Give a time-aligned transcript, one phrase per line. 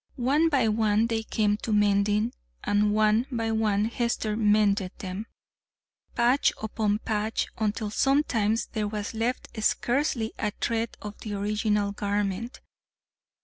[0.15, 5.27] One by one they came to mending, and one by one Hester mended them,
[6.15, 12.61] patch upon patch, until sometimes there was left scarcely a thread of the original garment.